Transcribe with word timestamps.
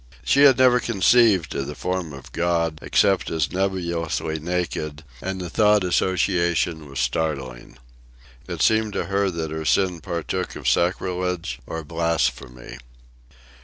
She 0.23 0.45
had 0.45 0.57
never 0.57 0.79
conceived 0.79 1.53
of 1.53 1.67
the 1.67 1.75
form 1.75 2.11
of 2.11 2.31
God 2.31 2.79
except 2.81 3.29
as 3.29 3.51
nebulously 3.51 4.39
naked, 4.39 5.03
and 5.21 5.39
the 5.39 5.47
thought 5.47 5.83
association 5.83 6.89
was 6.89 6.99
startling. 6.99 7.77
It 8.47 8.63
seemed 8.63 8.93
to 8.93 9.05
her 9.05 9.29
that 9.29 9.51
her 9.51 9.63
sin 9.63 9.99
partook 10.01 10.55
of 10.55 10.67
sacrilege 10.67 11.59
or 11.67 11.83
blasphemy. 11.83 12.79